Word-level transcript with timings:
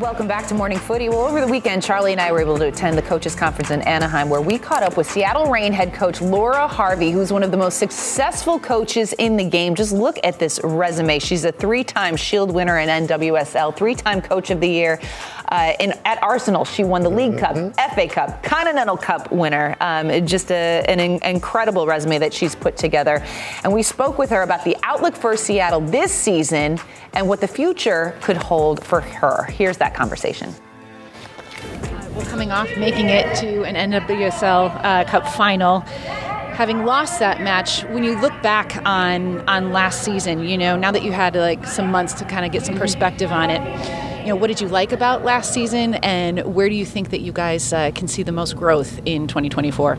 Welcome 0.00 0.26
back 0.26 0.48
to 0.48 0.54
Morning 0.54 0.78
Footy. 0.78 1.08
Well, 1.08 1.20
over 1.20 1.40
the 1.40 1.46
weekend, 1.46 1.80
Charlie 1.80 2.10
and 2.10 2.20
I 2.20 2.32
were 2.32 2.40
able 2.40 2.58
to 2.58 2.66
attend 2.66 2.98
the 2.98 3.02
coaches 3.02 3.36
conference 3.36 3.70
in 3.70 3.80
Anaheim, 3.82 4.28
where 4.28 4.40
we 4.40 4.58
caught 4.58 4.82
up 4.82 4.96
with 4.96 5.08
Seattle 5.08 5.46
Reign 5.46 5.72
head 5.72 5.94
coach 5.94 6.20
Laura 6.20 6.66
Harvey, 6.66 7.12
who's 7.12 7.32
one 7.32 7.44
of 7.44 7.52
the 7.52 7.56
most 7.56 7.78
successful 7.78 8.58
coaches 8.58 9.12
in 9.20 9.36
the 9.36 9.48
game. 9.48 9.76
Just 9.76 9.92
look 9.92 10.18
at 10.24 10.40
this 10.40 10.58
resume. 10.64 11.20
She's 11.20 11.44
a 11.44 11.52
three-time 11.52 12.16
Shield 12.16 12.50
winner 12.50 12.80
in 12.80 12.88
NWSL, 12.88 13.76
three-time 13.76 14.20
Coach 14.20 14.50
of 14.50 14.58
the 14.58 14.68
Year. 14.68 15.00
Uh, 15.48 15.72
in, 15.78 15.92
at 16.04 16.22
Arsenal, 16.22 16.64
she 16.64 16.84
won 16.84 17.02
the 17.02 17.10
League 17.10 17.38
Cup, 17.38 17.54
mm-hmm. 17.54 17.94
FA 17.94 18.08
Cup, 18.08 18.42
Continental 18.42 18.96
Cup 18.96 19.30
winner. 19.30 19.76
Um, 19.80 20.26
just 20.26 20.50
a, 20.50 20.84
an 20.88 21.00
in, 21.00 21.22
incredible 21.22 21.86
resume 21.86 22.18
that 22.18 22.32
she's 22.32 22.54
put 22.54 22.76
together. 22.76 23.22
And 23.62 23.72
we 23.72 23.82
spoke 23.82 24.18
with 24.18 24.30
her 24.30 24.42
about 24.42 24.64
the 24.64 24.76
outlook 24.82 25.14
for 25.14 25.36
Seattle 25.36 25.80
this 25.80 26.12
season 26.12 26.78
and 27.12 27.28
what 27.28 27.40
the 27.40 27.48
future 27.48 28.16
could 28.22 28.36
hold 28.36 28.82
for 28.82 29.00
her. 29.00 29.44
Here's 29.44 29.76
that 29.78 29.94
conversation. 29.94 30.54
Well, 32.14 32.26
coming 32.26 32.50
off 32.50 32.68
making 32.76 33.08
it 33.08 33.34
to 33.36 33.64
an 33.64 33.92
NWSL 33.92 34.80
uh, 34.84 35.04
Cup 35.04 35.26
final, 35.28 35.80
having 35.80 36.84
lost 36.84 37.18
that 37.18 37.40
match, 37.40 37.82
when 37.84 38.04
you 38.04 38.18
look 38.20 38.32
back 38.40 38.80
on 38.86 39.46
on 39.48 39.72
last 39.72 40.04
season, 40.04 40.44
you 40.44 40.56
know, 40.56 40.76
now 40.76 40.92
that 40.92 41.02
you 41.02 41.10
had 41.10 41.34
like 41.34 41.66
some 41.66 41.90
months 41.90 42.14
to 42.14 42.24
kind 42.24 42.46
of 42.46 42.52
get 42.52 42.64
some 42.64 42.76
perspective 42.76 43.32
on 43.32 43.50
it 43.50 43.60
you 44.24 44.30
know, 44.30 44.36
what 44.36 44.46
did 44.46 44.58
you 44.58 44.68
like 44.68 44.90
about 44.90 45.22
last 45.22 45.52
season, 45.52 45.96
and 45.96 46.54
where 46.54 46.70
do 46.70 46.74
you 46.74 46.86
think 46.86 47.10
that 47.10 47.20
you 47.20 47.30
guys 47.30 47.74
uh, 47.74 47.90
can 47.94 48.08
see 48.08 48.22
the 48.22 48.32
most 48.32 48.56
growth 48.56 48.98
in 49.04 49.28
2024? 49.28 49.98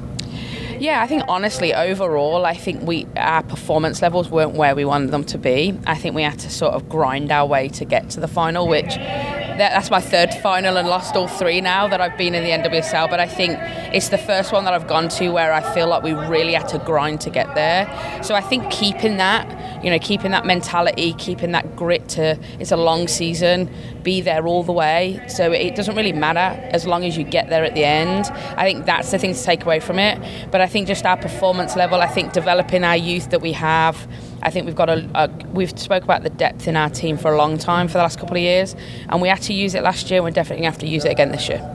Yeah, 0.79 1.01
I 1.01 1.07
think 1.07 1.23
honestly, 1.27 1.75
overall, 1.75 2.43
I 2.43 2.55
think 2.55 2.81
we 2.81 3.05
our 3.15 3.43
performance 3.43 4.01
levels 4.01 4.29
weren't 4.29 4.55
where 4.55 4.75
we 4.75 4.83
wanted 4.83 5.11
them 5.11 5.23
to 5.25 5.37
be. 5.37 5.79
I 5.85 5.95
think 5.95 6.15
we 6.15 6.23
had 6.23 6.39
to 6.39 6.49
sort 6.49 6.73
of 6.73 6.89
grind 6.89 7.31
our 7.31 7.45
way 7.45 7.69
to 7.69 7.85
get 7.85 8.09
to 8.11 8.19
the 8.19 8.27
final, 8.27 8.67
which 8.67 8.95
that's 8.95 9.89
my 9.89 10.01
third 10.01 10.33
final 10.33 10.75
and 10.75 10.87
lost 10.87 11.15
all 11.15 11.27
three 11.27 11.61
now 11.61 11.87
that 11.87 12.01
I've 12.01 12.17
been 12.17 12.35
in 12.35 12.43
the 12.43 12.49
NWSL. 12.49 13.09
But 13.09 13.19
I 13.19 13.27
think 13.27 13.57
it's 13.95 14.09
the 14.09 14.17
first 14.17 14.51
one 14.51 14.65
that 14.65 14.73
I've 14.73 14.87
gone 14.87 15.07
to 15.09 15.29
where 15.29 15.53
I 15.53 15.61
feel 15.73 15.87
like 15.87 16.03
we 16.03 16.13
really 16.13 16.53
had 16.53 16.67
to 16.69 16.79
grind 16.79 17.21
to 17.21 17.29
get 17.29 17.53
there. 17.55 17.87
So 18.23 18.35
I 18.35 18.41
think 18.41 18.69
keeping 18.71 19.17
that, 19.17 19.47
you 19.85 19.91
know, 19.91 19.99
keeping 19.99 20.31
that 20.31 20.47
mentality, 20.47 21.13
keeping 21.13 21.51
that 21.51 21.75
grit 21.75 22.09
to 22.09 22.39
it's 22.59 22.71
a 22.71 22.77
long 22.77 23.07
season, 23.07 23.69
be 24.01 24.19
there 24.19 24.47
all 24.47 24.63
the 24.63 24.71
way. 24.71 25.23
So 25.27 25.51
it 25.51 25.75
doesn't 25.75 25.95
really 25.95 26.11
matter 26.11 26.59
as 26.71 26.87
long 26.87 27.05
as 27.05 27.15
you 27.15 27.23
get 27.23 27.49
there 27.49 27.63
at 27.63 27.75
the 27.75 27.85
end. 27.85 28.25
I 28.57 28.65
think 28.65 28.87
that's 28.87 29.11
the 29.11 29.19
thing 29.19 29.35
to 29.35 29.43
take 29.43 29.63
away 29.63 29.79
from 29.79 29.99
it. 29.99 30.19
But 30.49 30.59
I 30.59 30.65
think 30.65 30.87
just 30.87 31.05
our 31.05 31.17
performance 31.17 31.75
level, 31.75 32.01
I 32.01 32.07
think 32.07 32.33
developing 32.33 32.83
our 32.83 32.97
youth 32.97 33.29
that 33.29 33.41
we 33.41 33.51
have. 33.51 34.07
I 34.41 34.49
think 34.49 34.65
we've 34.65 34.75
got 34.75 34.89
a, 34.89 35.07
a, 35.13 35.29
we've 35.53 35.77
spoke 35.79 36.03
about 36.03 36.23
the 36.23 36.31
depth 36.31 36.67
in 36.67 36.75
our 36.75 36.89
team 36.89 37.15
for 37.15 37.31
a 37.31 37.37
long 37.37 37.59
time 37.59 37.87
for 37.87 37.93
the 37.93 38.03
last 38.03 38.19
couple 38.19 38.35
of 38.37 38.41
years, 38.41 38.75
and 39.09 39.21
we 39.21 39.27
had 39.27 39.41
to 39.43 39.53
use 39.53 39.75
it 39.75 39.83
last 39.83 40.09
year. 40.09 40.23
We're 40.23 40.31
definitely 40.31 40.63
going 40.63 40.71
to 40.73 40.79
have 40.79 40.81
to 40.81 40.87
use 40.87 41.05
it 41.05 41.11
again 41.11 41.31
this 41.31 41.47
year. 41.47 41.74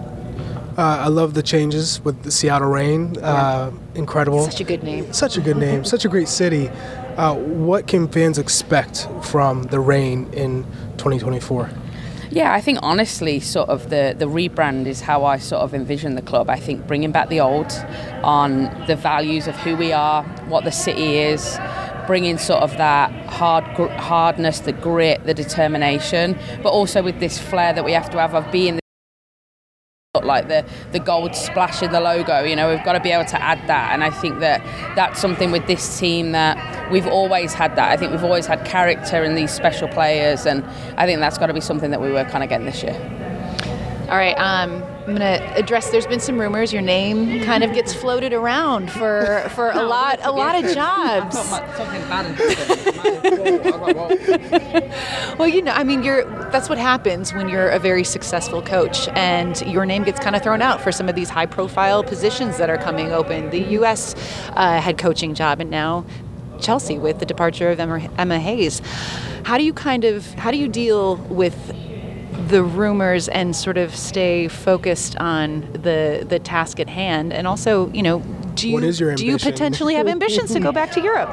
Uh, 0.80 0.96
I 1.04 1.08
love 1.08 1.34
the 1.34 1.42
changes 1.42 2.00
with 2.04 2.22
the 2.22 2.30
Seattle 2.30 2.68
Reign. 2.68 3.14
Uh, 3.18 3.70
incredible. 3.94 4.46
Such 4.46 4.62
a 4.62 4.64
good 4.64 4.82
name. 4.82 5.12
Such 5.12 5.36
a 5.36 5.42
good 5.42 5.58
name. 5.58 5.84
Such 5.84 6.06
a 6.06 6.08
great 6.08 6.26
city. 6.26 6.70
Uh, 7.18 7.34
what 7.34 7.86
can 7.86 8.08
fans 8.08 8.38
expect 8.38 9.06
from 9.20 9.64
the 9.64 9.78
Reign 9.78 10.32
in 10.32 10.64
2024? 10.96 11.68
Yeah, 12.30 12.54
I 12.54 12.62
think 12.62 12.78
honestly, 12.80 13.40
sort 13.40 13.68
of 13.68 13.90
the, 13.90 14.14
the 14.16 14.24
rebrand 14.24 14.86
is 14.86 15.02
how 15.02 15.26
I 15.26 15.36
sort 15.36 15.60
of 15.60 15.74
envision 15.74 16.14
the 16.14 16.22
club. 16.22 16.48
I 16.48 16.58
think 16.58 16.86
bringing 16.86 17.12
back 17.12 17.28
the 17.28 17.40
old 17.40 17.70
on 18.22 18.62
the 18.86 18.96
values 18.96 19.48
of 19.48 19.56
who 19.56 19.76
we 19.76 19.92
are, 19.92 20.22
what 20.48 20.64
the 20.64 20.72
city 20.72 21.18
is, 21.18 21.58
bringing 22.06 22.38
sort 22.38 22.62
of 22.62 22.74
that 22.78 23.12
hard 23.26 23.64
hardness, 24.00 24.60
the 24.60 24.72
grit, 24.72 25.26
the 25.26 25.34
determination, 25.34 26.38
but 26.62 26.70
also 26.70 27.02
with 27.02 27.20
this 27.20 27.38
flair 27.38 27.74
that 27.74 27.84
we 27.84 27.92
have 27.92 28.08
to 28.08 28.18
have 28.18 28.34
of 28.34 28.50
being 28.50 28.79
like 30.24 30.48
the 30.48 30.64
the 30.92 30.98
gold 30.98 31.34
splash 31.34 31.82
in 31.82 31.92
the 31.92 32.00
logo 32.00 32.42
you 32.42 32.56
know 32.56 32.68
we've 32.70 32.84
got 32.84 32.92
to 32.94 33.00
be 33.00 33.10
able 33.10 33.24
to 33.26 33.42
add 33.42 33.58
that. 33.68 33.92
And 33.92 34.02
I 34.02 34.10
think 34.10 34.40
that 34.40 34.62
that's 34.96 35.20
something 35.20 35.50
with 35.50 35.66
this 35.66 35.98
team 35.98 36.32
that 36.32 36.90
we've 36.90 37.06
always 37.06 37.52
had 37.52 37.76
that. 37.76 37.90
I 37.90 37.96
think 37.96 38.12
we've 38.12 38.24
always 38.24 38.46
had 38.46 38.64
character 38.64 39.22
in 39.22 39.34
these 39.34 39.52
special 39.52 39.88
players 39.88 40.46
and 40.46 40.64
I 40.96 41.06
think 41.06 41.20
that's 41.20 41.38
got 41.38 41.46
to 41.46 41.54
be 41.54 41.60
something 41.60 41.90
that 41.90 42.00
we 42.00 42.10
were 42.10 42.24
kind 42.24 42.42
of 42.42 42.50
getting 42.50 42.66
this 42.66 42.82
year. 42.82 42.96
All 44.08 44.16
right 44.16 44.34
um 44.34 44.82
I'm 45.00 45.16
going 45.16 45.20
to 45.20 45.56
address. 45.56 45.90
There's 45.90 46.06
been 46.06 46.20
some 46.20 46.38
rumors 46.38 46.72
your 46.72 46.82
name 46.82 47.42
kind 47.44 47.64
of 47.64 47.72
gets 47.72 47.94
floated 47.94 48.32
around 48.32 48.90
for 48.90 49.48
for 49.54 49.70
a 49.70 49.82
lot 49.86 50.20
a 50.22 50.30
lot 50.30 50.62
of 50.62 50.74
jobs. 50.74 51.36
well, 55.38 55.48
you 55.48 55.62
know, 55.62 55.72
I 55.72 55.84
mean, 55.84 56.02
you're 56.02 56.24
that's 56.50 56.68
what 56.68 56.78
happens 56.78 57.32
when 57.32 57.48
you're 57.48 57.70
a 57.70 57.78
very 57.78 58.04
successful 58.04 58.60
coach, 58.60 59.08
and 59.08 59.60
your 59.62 59.86
name 59.86 60.04
gets 60.04 60.20
kind 60.20 60.36
of 60.36 60.42
thrown 60.42 60.60
out 60.60 60.82
for 60.82 60.92
some 60.92 61.08
of 61.08 61.14
these 61.14 61.30
high-profile 61.30 62.04
positions 62.04 62.58
that 62.58 62.68
are 62.68 62.78
coming 62.78 63.10
open. 63.10 63.50
The 63.50 63.62
U.S. 63.80 64.14
Uh, 64.50 64.80
head 64.80 64.98
coaching 64.98 65.34
job, 65.34 65.60
and 65.60 65.70
now 65.70 66.04
Chelsea 66.60 66.98
with 66.98 67.20
the 67.20 67.26
departure 67.26 67.70
of 67.70 67.80
Emma, 67.80 68.08
Emma 68.18 68.38
Hayes. 68.38 68.82
How 69.44 69.56
do 69.56 69.64
you 69.64 69.72
kind 69.72 70.04
of 70.04 70.26
how 70.34 70.50
do 70.50 70.58
you 70.58 70.68
deal 70.68 71.16
with 71.16 71.74
the 72.48 72.62
rumors 72.62 73.28
and 73.28 73.54
sort 73.54 73.76
of 73.76 73.94
stay 73.94 74.48
focused 74.48 75.16
on 75.16 75.60
the 75.72 76.24
the 76.28 76.38
task 76.38 76.80
at 76.80 76.88
hand 76.88 77.32
and 77.32 77.46
also 77.46 77.90
you 77.92 78.02
know 78.02 78.20
do 78.54 78.68
you 78.68 78.92
do 79.14 79.26
you 79.26 79.38
potentially 79.38 79.94
have 79.94 80.08
ambitions 80.08 80.52
to 80.52 80.60
go 80.60 80.72
back 80.72 80.90
to 80.92 81.00
Europe 81.00 81.30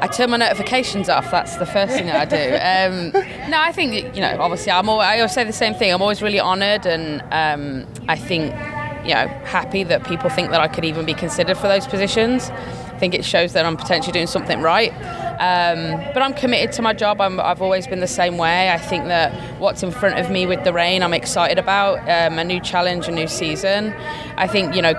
I 0.00 0.08
turn 0.08 0.30
my 0.30 0.36
notifications 0.36 1.08
off. 1.08 1.30
That's 1.30 1.56
the 1.56 1.66
first 1.66 1.94
thing 1.94 2.06
that 2.06 2.16
I 2.16 2.24
do. 2.24 3.16
Um, 3.16 3.50
no, 3.50 3.60
I 3.60 3.72
think 3.72 4.14
you 4.14 4.20
know. 4.20 4.36
Obviously, 4.40 4.72
I'm. 4.72 4.88
Always, 4.88 5.06
I 5.06 5.16
always 5.18 5.32
say 5.32 5.44
the 5.44 5.52
same 5.52 5.74
thing. 5.74 5.92
I'm 5.92 6.02
always 6.02 6.22
really 6.22 6.40
honoured, 6.40 6.86
and 6.86 7.22
um, 7.30 7.86
I 8.08 8.16
think 8.16 8.52
you 9.06 9.14
know 9.14 9.28
happy 9.44 9.84
that 9.84 10.04
people 10.04 10.28
think 10.28 10.50
that 10.50 10.60
I 10.60 10.68
could 10.68 10.84
even 10.84 11.06
be 11.06 11.14
considered 11.14 11.56
for 11.56 11.68
those 11.68 11.86
positions. 11.86 12.50
I 12.96 12.98
think 12.98 13.12
it 13.12 13.26
shows 13.26 13.52
that 13.52 13.66
I'm 13.66 13.76
potentially 13.76 14.12
doing 14.12 14.26
something 14.26 14.62
right. 14.62 14.90
Um, 15.38 16.00
but 16.14 16.22
I'm 16.22 16.32
committed 16.32 16.72
to 16.72 16.82
my 16.82 16.94
job. 16.94 17.20
i 17.20 17.28
have 17.28 17.60
always 17.60 17.86
been 17.86 18.00
the 18.00 18.06
same 18.06 18.38
way. 18.38 18.70
I 18.70 18.78
think 18.78 19.04
that 19.04 19.34
what's 19.60 19.82
in 19.82 19.90
front 19.90 20.18
of 20.18 20.30
me 20.30 20.46
with 20.46 20.64
the 20.64 20.72
Reign, 20.72 21.02
I'm 21.02 21.12
excited 21.12 21.58
about 21.58 21.98
um, 22.08 22.38
a 22.38 22.44
new 22.44 22.58
challenge, 22.58 23.06
a 23.06 23.12
new 23.12 23.28
season. 23.28 23.92
I 24.38 24.46
think 24.46 24.74
you 24.74 24.80
know 24.80 24.94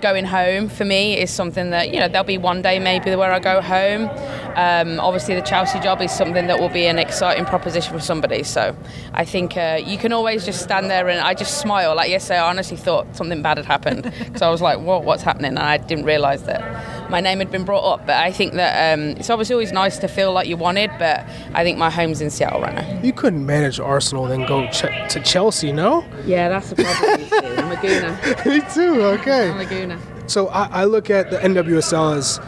going 0.00 0.24
home 0.24 0.70
for 0.70 0.86
me 0.86 1.18
is 1.18 1.30
something 1.30 1.70
that 1.70 1.92
you 1.92 2.00
know 2.00 2.08
there'll 2.08 2.24
be 2.24 2.38
one 2.38 2.62
day 2.62 2.78
maybe 2.78 3.14
where 3.14 3.32
I 3.32 3.38
go 3.38 3.60
home. 3.60 4.08
Um, 4.56 4.98
obviously, 4.98 5.34
the 5.34 5.42
Chelsea 5.42 5.78
job 5.80 6.00
is 6.00 6.10
something 6.10 6.46
that 6.46 6.58
will 6.58 6.70
be 6.70 6.86
an 6.86 6.98
exciting 6.98 7.44
proposition 7.44 7.92
for 7.92 8.00
somebody. 8.00 8.42
So 8.44 8.74
I 9.12 9.26
think 9.26 9.58
uh, 9.58 9.78
you 9.84 9.98
can 9.98 10.14
always 10.14 10.46
just 10.46 10.62
stand 10.62 10.90
there 10.90 11.08
and 11.10 11.20
I 11.20 11.34
just 11.34 11.60
smile. 11.60 11.94
Like 11.94 12.08
yesterday, 12.08 12.38
I 12.38 12.48
honestly 12.48 12.78
thought 12.78 13.14
something 13.14 13.42
bad 13.42 13.58
had 13.58 13.66
happened 13.66 14.04
because 14.18 14.40
I 14.40 14.48
was 14.48 14.62
like, 14.62 14.80
"What? 14.80 15.04
What's 15.04 15.22
happening?" 15.22 15.50
And 15.50 15.58
I 15.58 15.76
didn't 15.76 16.06
realise 16.06 16.42
that 16.42 16.89
my 17.10 17.20
name 17.20 17.38
had 17.38 17.50
been 17.50 17.64
brought 17.64 17.84
up. 17.84 18.06
But 18.06 18.16
I 18.16 18.32
think 18.32 18.54
that 18.54 18.94
um, 18.98 19.08
it's 19.18 19.30
obviously 19.30 19.54
always 19.54 19.72
nice 19.72 19.98
to 19.98 20.08
feel 20.08 20.32
like 20.32 20.48
you 20.48 20.56
wanted. 20.56 20.90
But 20.98 21.24
I 21.54 21.62
think 21.64 21.78
my 21.78 21.90
home's 21.90 22.20
in 22.20 22.30
Seattle 22.30 22.60
right 22.60 22.74
now. 22.74 23.00
You 23.02 23.12
couldn't 23.12 23.44
manage 23.44 23.78
Arsenal 23.80 24.26
then 24.26 24.46
go 24.46 24.66
ch- 24.70 25.12
to 25.12 25.20
Chelsea, 25.24 25.72
no? 25.72 26.04
Yeah, 26.24 26.48
that's 26.48 26.70
the 26.70 26.76
problem. 26.76 27.58
I'm 27.58 27.72
a 27.72 27.76
gooner. 27.76 28.46
Me 28.46 28.60
too. 28.74 29.02
Okay. 29.02 29.50
I'm 29.50 29.60
a 29.60 29.64
gooner. 29.64 29.98
So 30.30 30.48
I, 30.48 30.82
I 30.82 30.84
look 30.84 31.10
at 31.10 31.30
the 31.30 31.38
NWSL 31.38 32.16
as 32.16 32.40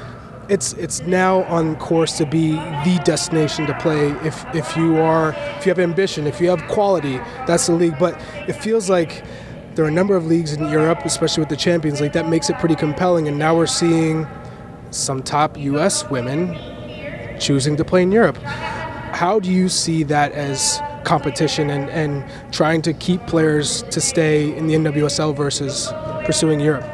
it's 0.49 0.73
it's 0.75 1.00
now 1.03 1.44
on 1.44 1.76
course 1.76 2.19
to 2.19 2.26
be 2.26 2.53
the 2.53 3.00
destination 3.05 3.64
to 3.67 3.75
play 3.79 4.11
if 4.26 4.44
if 4.55 4.76
you 4.76 4.99
are 4.99 5.32
if 5.56 5.64
you 5.64 5.70
have 5.70 5.79
ambition 5.79 6.26
if 6.26 6.41
you 6.41 6.50
have 6.50 6.61
quality 6.69 7.19
that's 7.47 7.69
the 7.69 7.73
league 7.73 7.97
but 7.99 8.20
it 8.49 8.55
feels 8.55 8.91
like 8.91 9.25
there 9.76 9.85
are 9.85 9.88
a 9.88 9.93
number 9.93 10.17
of 10.17 10.26
leagues 10.26 10.53
in 10.53 10.69
Europe 10.69 10.99
especially 11.05 11.41
with 11.43 11.49
the 11.49 11.56
Champions 11.56 12.00
League 12.00 12.12
that 12.12 12.29
makes 12.29 12.50
it 12.50 12.59
pretty 12.59 12.75
compelling 12.75 13.29
and 13.29 13.38
now 13.38 13.56
we're 13.56 13.67
seeing 13.67 14.26
some 14.92 15.22
top 15.22 15.58
US 15.58 16.08
women 16.10 16.58
choosing 17.40 17.76
to 17.76 17.84
play 17.84 18.02
in 18.02 18.12
Europe. 18.12 18.36
How 18.36 19.40
do 19.40 19.50
you 19.50 19.68
see 19.68 20.02
that 20.04 20.32
as 20.32 20.80
competition 21.04 21.70
and, 21.70 21.90
and 21.90 22.24
trying 22.52 22.82
to 22.82 22.92
keep 22.92 23.26
players 23.26 23.82
to 23.84 24.00
stay 24.00 24.56
in 24.56 24.66
the 24.66 24.74
NWSL 24.74 25.34
versus 25.34 25.92
pursuing 26.24 26.60
Europe? 26.60 26.84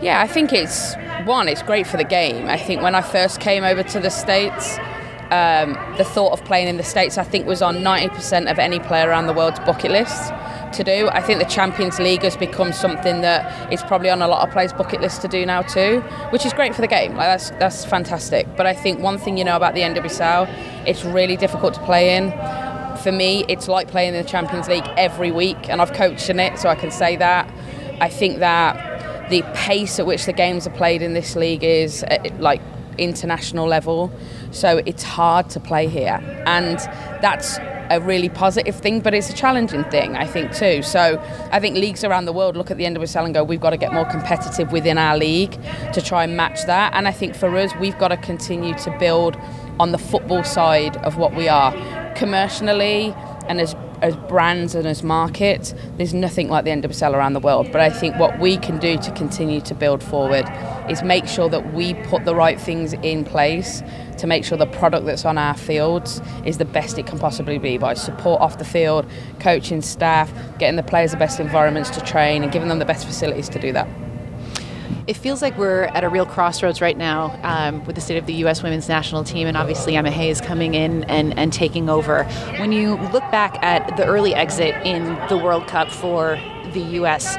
Yeah, 0.00 0.20
I 0.20 0.26
think 0.26 0.52
it's 0.52 0.94
one, 1.24 1.48
it's 1.48 1.62
great 1.62 1.86
for 1.86 1.96
the 1.96 2.04
game. 2.04 2.46
I 2.48 2.58
think 2.58 2.82
when 2.82 2.94
I 2.94 3.02
first 3.02 3.40
came 3.40 3.64
over 3.64 3.82
to 3.82 4.00
the 4.00 4.10
States, 4.10 4.78
um, 5.30 5.72
the 5.96 6.04
thought 6.04 6.32
of 6.32 6.44
playing 6.44 6.68
in 6.68 6.76
the 6.76 6.82
States, 6.82 7.18
I 7.18 7.24
think, 7.24 7.46
was 7.46 7.62
on 7.62 7.76
90% 7.76 8.50
of 8.50 8.58
any 8.58 8.78
player 8.80 9.08
around 9.08 9.26
the 9.26 9.32
world's 9.32 9.60
bucket 9.60 9.90
list 9.90 10.32
to 10.74 10.84
do. 10.84 11.08
I 11.08 11.20
think 11.20 11.38
the 11.38 11.48
Champions 11.48 11.98
League 11.98 12.22
has 12.22 12.36
become 12.36 12.72
something 12.72 13.20
that 13.22 13.72
is 13.72 13.82
probably 13.82 14.10
on 14.10 14.22
a 14.22 14.28
lot 14.28 14.46
of 14.46 14.52
players' 14.52 14.72
bucket 14.72 15.00
list 15.00 15.22
to 15.22 15.28
do 15.28 15.44
now 15.46 15.62
too, 15.62 16.00
which 16.30 16.44
is 16.44 16.52
great 16.52 16.74
for 16.74 16.80
the 16.80 16.88
game. 16.88 17.16
Like 17.16 17.26
that's 17.26 17.50
that's 17.50 17.84
fantastic. 17.84 18.46
But 18.56 18.66
I 18.66 18.74
think 18.74 19.00
one 19.00 19.18
thing 19.18 19.36
you 19.36 19.44
know 19.44 19.56
about 19.56 19.74
the 19.74 19.80
NWSL, 19.80 20.48
it's 20.86 21.04
really 21.04 21.36
difficult 21.36 21.74
to 21.74 21.80
play 21.80 22.16
in. 22.16 22.30
For 22.98 23.12
me, 23.12 23.44
it's 23.48 23.68
like 23.68 23.88
playing 23.88 24.14
in 24.14 24.22
the 24.22 24.28
Champions 24.28 24.68
League 24.68 24.88
every 24.96 25.30
week, 25.30 25.68
and 25.68 25.80
I've 25.82 25.92
coached 25.92 26.30
in 26.30 26.40
it, 26.40 26.58
so 26.58 26.68
I 26.68 26.74
can 26.74 26.90
say 26.90 27.16
that. 27.16 27.50
I 28.00 28.08
think 28.08 28.38
that 28.38 29.30
the 29.30 29.42
pace 29.54 29.98
at 29.98 30.06
which 30.06 30.26
the 30.26 30.32
games 30.32 30.66
are 30.66 30.70
played 30.70 31.02
in 31.02 31.14
this 31.14 31.36
league 31.36 31.64
is 31.64 32.02
uh, 32.04 32.18
at, 32.24 32.40
like 32.40 32.60
international 32.98 33.66
level, 33.66 34.12
so 34.50 34.80
it's 34.86 35.02
hard 35.02 35.50
to 35.50 35.60
play 35.60 35.88
here, 35.88 36.20
and 36.46 36.78
that's 37.20 37.58
a 37.90 38.00
really 38.00 38.28
positive 38.28 38.76
thing, 38.76 39.00
but 39.00 39.14
it's 39.14 39.30
a 39.30 39.32
challenging 39.32 39.84
thing, 39.84 40.16
I 40.16 40.26
think, 40.26 40.52
too. 40.52 40.82
So 40.82 41.22
I 41.50 41.60
think 41.60 41.76
leagues 41.76 42.04
around 42.04 42.24
the 42.24 42.32
world 42.32 42.56
look 42.56 42.70
at 42.70 42.76
the 42.76 42.84
NWSL 42.84 43.24
and 43.24 43.34
go, 43.34 43.44
we've 43.44 43.60
got 43.60 43.70
to 43.70 43.76
get 43.76 43.92
more 43.92 44.04
competitive 44.06 44.72
within 44.72 44.98
our 44.98 45.16
league 45.16 45.58
to 45.92 46.00
try 46.00 46.24
and 46.24 46.36
match 46.36 46.64
that. 46.66 46.92
And 46.94 47.06
I 47.06 47.12
think 47.12 47.34
for 47.34 47.56
us, 47.56 47.74
we've 47.76 47.98
got 47.98 48.08
to 48.08 48.16
continue 48.16 48.74
to 48.78 48.96
build 48.98 49.36
on 49.78 49.92
the 49.92 49.98
football 49.98 50.44
side 50.44 50.96
of 50.98 51.16
what 51.16 51.34
we 51.34 51.48
are. 51.48 51.72
Commercially 52.14 53.14
and 53.48 53.60
as 53.60 53.74
as 54.04 54.14
brands 54.28 54.74
and 54.74 54.86
as 54.86 55.02
markets, 55.02 55.74
there's 55.96 56.12
nothing 56.12 56.50
like 56.50 56.66
the 56.66 56.70
end 56.70 56.84
of 56.84 56.90
a 56.90 56.94
NWSL 56.94 57.14
around 57.14 57.32
the 57.32 57.40
world. 57.40 57.72
But 57.72 57.80
I 57.80 57.88
think 57.88 58.16
what 58.16 58.38
we 58.38 58.58
can 58.58 58.78
do 58.78 58.98
to 58.98 59.10
continue 59.12 59.62
to 59.62 59.74
build 59.74 60.02
forward 60.02 60.44
is 60.90 61.02
make 61.02 61.26
sure 61.26 61.48
that 61.48 61.72
we 61.72 61.94
put 61.94 62.26
the 62.26 62.34
right 62.34 62.60
things 62.60 62.92
in 62.92 63.24
place 63.24 63.82
to 64.18 64.26
make 64.26 64.44
sure 64.44 64.58
the 64.58 64.66
product 64.66 65.06
that's 65.06 65.24
on 65.24 65.38
our 65.38 65.56
fields 65.56 66.20
is 66.44 66.58
the 66.58 66.66
best 66.66 66.98
it 66.98 67.06
can 67.06 67.18
possibly 67.18 67.56
be 67.56 67.78
by 67.78 67.94
support 67.94 68.42
off 68.42 68.58
the 68.58 68.64
field, 68.64 69.06
coaching 69.40 69.80
staff, 69.80 70.30
getting 70.58 70.76
the 70.76 70.82
players 70.82 71.12
the 71.12 71.16
best 71.16 71.40
environments 71.40 71.88
to 71.88 72.02
train, 72.02 72.42
and 72.42 72.52
giving 72.52 72.68
them 72.68 72.80
the 72.80 72.84
best 72.84 73.06
facilities 73.06 73.48
to 73.48 73.58
do 73.58 73.72
that. 73.72 73.88
It 75.06 75.18
feels 75.18 75.42
like 75.42 75.58
we're 75.58 75.84
at 75.84 76.02
a 76.02 76.08
real 76.08 76.24
crossroads 76.24 76.80
right 76.80 76.96
now 76.96 77.38
um, 77.42 77.84
with 77.84 77.94
the 77.94 78.00
state 78.00 78.16
of 78.16 78.24
the 78.24 78.32
U.S. 78.34 78.62
women's 78.62 78.88
national 78.88 79.22
team, 79.22 79.46
and 79.46 79.54
obviously 79.54 79.96
Emma 79.96 80.10
Hayes 80.10 80.40
coming 80.40 80.72
in 80.72 81.04
and, 81.04 81.38
and 81.38 81.52
taking 81.52 81.90
over. 81.90 82.24
When 82.58 82.72
you 82.72 82.94
look 82.94 83.22
back 83.30 83.62
at 83.62 83.98
the 83.98 84.06
early 84.06 84.34
exit 84.34 84.74
in 84.86 85.04
the 85.28 85.36
World 85.36 85.66
Cup 85.66 85.90
for 85.90 86.40
the 86.72 86.80
U.S., 86.80 87.36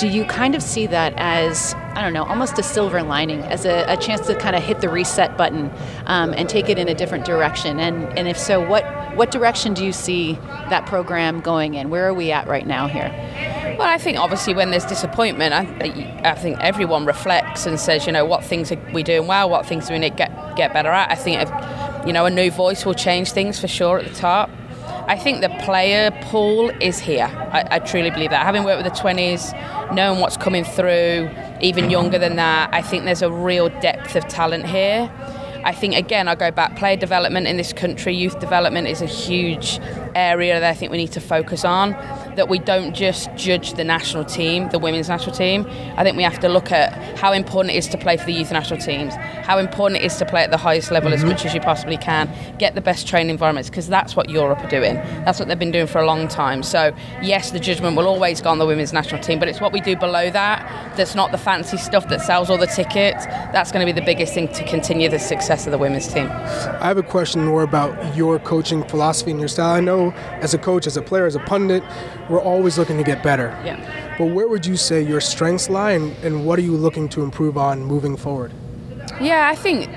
do 0.00 0.06
you 0.06 0.24
kind 0.24 0.54
of 0.54 0.62
see 0.62 0.86
that 0.86 1.12
as 1.16 1.74
I 1.94 2.02
don't 2.02 2.12
know, 2.12 2.24
almost 2.24 2.58
a 2.60 2.62
silver 2.62 3.02
lining, 3.02 3.40
as 3.40 3.64
a, 3.64 3.84
a 3.88 3.96
chance 3.96 4.26
to 4.28 4.36
kind 4.36 4.54
of 4.54 4.62
hit 4.62 4.80
the 4.80 4.88
reset 4.88 5.36
button 5.36 5.72
um, 6.06 6.32
and 6.34 6.48
take 6.48 6.68
it 6.68 6.78
in 6.78 6.86
a 6.86 6.94
different 6.94 7.24
direction? 7.24 7.80
And 7.80 8.16
and 8.16 8.28
if 8.28 8.38
so, 8.38 8.64
what 8.64 8.84
what 9.16 9.32
direction 9.32 9.74
do 9.74 9.84
you 9.84 9.92
see 9.92 10.34
that 10.70 10.86
program 10.86 11.40
going 11.40 11.74
in? 11.74 11.90
Where 11.90 12.06
are 12.06 12.14
we 12.14 12.30
at 12.30 12.46
right 12.46 12.66
now 12.66 12.86
here? 12.86 13.10
Well, 13.80 13.88
I 13.88 13.96
think 13.96 14.18
obviously 14.18 14.52
when 14.52 14.72
there's 14.72 14.84
disappointment, 14.84 15.54
I, 15.54 16.20
I 16.22 16.34
think 16.34 16.58
everyone 16.60 17.06
reflects 17.06 17.64
and 17.64 17.80
says, 17.80 18.04
you 18.04 18.12
know, 18.12 18.26
what 18.26 18.44
things 18.44 18.70
are 18.70 18.78
we 18.92 19.02
doing 19.02 19.26
well, 19.26 19.48
what 19.48 19.64
things 19.64 19.86
do 19.86 19.94
we 19.94 19.98
need 19.98 20.10
to 20.10 20.16
get 20.16 20.54
get 20.54 20.74
better 20.74 20.90
at. 20.90 21.10
I 21.10 21.14
think, 21.14 21.40
if, 21.40 22.06
you 22.06 22.12
know, 22.12 22.26
a 22.26 22.30
new 22.30 22.50
voice 22.50 22.84
will 22.84 22.92
change 22.92 23.32
things 23.32 23.58
for 23.58 23.68
sure 23.68 23.98
at 23.98 24.04
the 24.06 24.14
top. 24.14 24.50
I 25.08 25.16
think 25.16 25.40
the 25.40 25.48
player 25.64 26.10
pool 26.24 26.68
is 26.82 26.98
here. 26.98 27.24
I, 27.24 27.66
I, 27.70 27.78
truly 27.78 28.10
believe 28.10 28.28
that. 28.28 28.44
Having 28.44 28.64
worked 28.64 28.84
with 28.84 28.92
the 28.92 29.00
20s, 29.00 29.94
knowing 29.94 30.20
what's 30.20 30.36
coming 30.36 30.62
through, 30.64 31.30
even 31.62 31.88
younger 31.88 32.18
than 32.18 32.36
that, 32.36 32.68
I 32.74 32.82
think 32.82 33.06
there's 33.06 33.22
a 33.22 33.32
real 33.32 33.70
depth 33.80 34.14
of 34.14 34.28
talent 34.28 34.66
here. 34.66 35.10
I 35.64 35.72
think, 35.72 35.94
again, 35.94 36.28
I 36.28 36.34
go 36.34 36.50
back, 36.50 36.76
player 36.76 36.96
development 36.96 37.46
in 37.46 37.56
this 37.56 37.72
country, 37.72 38.14
youth 38.14 38.40
development 38.40 38.88
is 38.88 39.00
a 39.02 39.06
huge 39.06 39.80
area 40.14 40.60
that 40.60 40.70
I 40.70 40.74
think 40.74 40.90
we 40.92 40.98
need 40.98 41.12
to 41.12 41.20
focus 41.20 41.64
on. 41.64 41.92
That 42.40 42.48
we 42.48 42.58
don't 42.58 42.94
just 42.94 43.28
judge 43.36 43.74
the 43.74 43.84
national 43.84 44.24
team, 44.24 44.70
the 44.70 44.78
women's 44.78 45.10
national 45.10 45.36
team. 45.36 45.66
I 45.98 46.04
think 46.04 46.16
we 46.16 46.22
have 46.22 46.40
to 46.40 46.48
look 46.48 46.72
at 46.72 46.94
how 47.18 47.34
important 47.34 47.74
it 47.74 47.76
is 47.76 47.86
to 47.88 47.98
play 47.98 48.16
for 48.16 48.24
the 48.24 48.32
youth 48.32 48.50
national 48.50 48.80
teams, 48.80 49.12
how 49.44 49.58
important 49.58 50.00
it 50.00 50.06
is 50.06 50.16
to 50.16 50.24
play 50.24 50.42
at 50.42 50.50
the 50.50 50.56
highest 50.56 50.90
level 50.90 51.10
mm-hmm. 51.10 51.22
as 51.22 51.24
much 51.30 51.44
as 51.44 51.52
you 51.52 51.60
possibly 51.60 51.98
can, 51.98 52.32
get 52.56 52.74
the 52.74 52.80
best 52.80 53.06
training 53.06 53.28
environments, 53.28 53.68
because 53.68 53.88
that's 53.88 54.16
what 54.16 54.30
Europe 54.30 54.58
are 54.60 54.70
doing. 54.70 54.94
That's 55.26 55.38
what 55.38 55.48
they've 55.48 55.58
been 55.58 55.70
doing 55.70 55.86
for 55.86 55.98
a 55.98 56.06
long 56.06 56.28
time. 56.28 56.62
So, 56.62 56.96
yes, 57.20 57.50
the 57.50 57.60
judgment 57.60 57.94
will 57.94 58.06
always 58.06 58.40
go 58.40 58.48
on 58.48 58.58
the 58.58 58.64
women's 58.64 58.94
national 58.94 59.20
team, 59.20 59.38
but 59.38 59.46
it's 59.46 59.60
what 59.60 59.74
we 59.74 59.82
do 59.82 59.94
below 59.94 60.30
that 60.30 60.96
that's 60.96 61.14
not 61.14 61.32
the 61.32 61.38
fancy 61.38 61.76
stuff 61.76 62.08
that 62.08 62.20
sells 62.20 62.50
all 62.50 62.58
the 62.58 62.66
tickets. 62.66 63.26
That's 63.52 63.72
going 63.72 63.86
to 63.86 63.92
be 63.92 63.98
the 63.98 64.04
biggest 64.04 64.34
thing 64.34 64.48
to 64.52 64.64
continue 64.64 65.08
the 65.08 65.18
success 65.18 65.66
of 65.66 65.72
the 65.72 65.78
women's 65.78 66.08
team. 66.08 66.26
I 66.30 66.88
have 66.88 66.98
a 66.98 67.02
question 67.02 67.44
more 67.44 67.62
about 67.62 68.16
your 68.16 68.38
coaching 68.38 68.82
philosophy 68.84 69.30
and 69.30 69.40
your 69.40 69.48
style. 69.48 69.74
I 69.74 69.80
know 69.80 70.12
as 70.40 70.54
a 70.54 70.58
coach, 70.58 70.86
as 70.86 70.96
a 70.96 71.02
player, 71.02 71.26
as 71.26 71.36
a 71.36 71.40
pundit, 71.40 71.82
we're 72.30 72.40
always 72.40 72.78
looking 72.78 72.96
to 72.96 73.02
get 73.02 73.22
better. 73.22 73.48
Yeah. 73.64 74.16
But 74.16 74.26
where 74.26 74.48
would 74.48 74.64
you 74.64 74.76
say 74.76 75.02
your 75.02 75.20
strengths 75.20 75.68
lie, 75.68 75.92
and, 75.92 76.16
and 76.24 76.46
what 76.46 76.58
are 76.58 76.62
you 76.62 76.76
looking 76.76 77.08
to 77.10 77.22
improve 77.22 77.58
on 77.58 77.84
moving 77.84 78.16
forward? 78.16 78.52
Yeah, 79.20 79.48
I 79.50 79.56
think 79.56 79.90